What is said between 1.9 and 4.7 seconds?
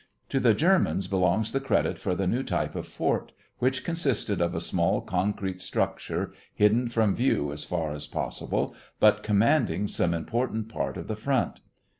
for the new type of fort, which consisted of a